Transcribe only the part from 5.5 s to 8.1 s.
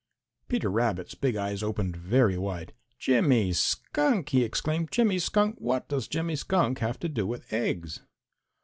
What does Jimmy Skunk have to do with eggs?"